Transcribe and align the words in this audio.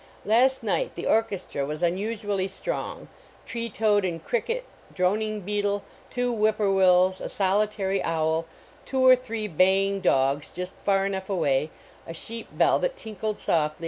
La>t 0.25 0.55
night 0.65 0.95
the 0.95 1.05
orchestra 1.05 1.63
was 1.63 1.83
unusually 1.83 2.47
strong; 2.47 3.07
tree 3.45 3.69
toad 3.69 4.03
and 4.03 4.23
cricket, 4.25 4.65
droning 4.95 5.41
beetle, 5.41 5.83
two 6.09 6.31
whip 6.31 6.57
po 6.57 6.73
wills, 6.73 7.21
a 7.21 7.29
solitary 7.29 8.01
owl; 8.03 8.47
two 8.83 9.05
or 9.05 9.15
three 9.15 9.47
baying 9.47 9.99
dog 10.01 10.43
just 10.55 10.73
far 10.83 11.05
enough 11.05 11.29
away, 11.29 11.69
a 12.07 12.15
sheep 12.15 12.47
bell 12.57 12.79
that 12.79 12.95
tinkled 12.97 13.37
softly 13.37 13.79